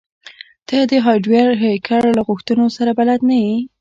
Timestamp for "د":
0.91-0.93